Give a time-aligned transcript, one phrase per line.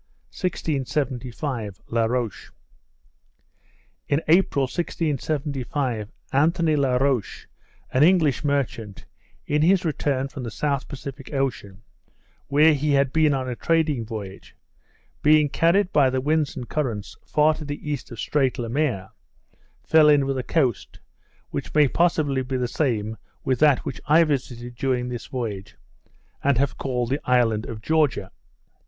[0.31, 2.49] 1675 La Roche.
[4.07, 7.45] In April, 1675, Anthony la Roche,
[7.93, 9.05] an English merchant,
[9.45, 11.83] in his return from the South Pacific Ocean,
[12.47, 14.55] where he had been on a trading voyage,
[15.21, 19.11] being carried by the winds and currents, far to the east of Strait Le Maire,
[19.83, 20.99] fell in with a coast,
[21.51, 25.77] which may possibly be the same with that which I visited during this voyage,
[26.43, 28.31] and have called the Island of Georgia.